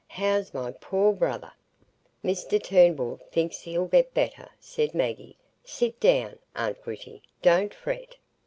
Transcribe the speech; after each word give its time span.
How's 0.07 0.51
my 0.51 0.71
poor 0.71 1.13
brother?" 1.13 1.53
"Mr 2.25 2.59
Turnbull 2.63 3.19
thinks 3.31 3.59
he'll 3.61 3.85
get 3.85 4.15
better," 4.15 4.49
said 4.59 4.95
Maggie. 4.95 5.37
"Sit 5.63 5.99
down, 5.99 6.39
aunt 6.55 6.81
Gritty. 6.81 7.21
Don't 7.43 7.71
fret." 7.71 8.15